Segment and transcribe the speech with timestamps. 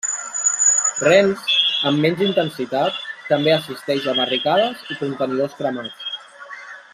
[1.07, 1.43] Rennes,
[1.89, 2.97] amb menys intensitat,
[3.29, 6.11] també assisteix a barricades i contenidors cremats.